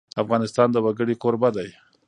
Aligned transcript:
افغانستان 0.23 0.67
د 0.71 0.77
وګړي 0.85 1.15
کوربه 1.21 1.49
دی. 1.55 1.69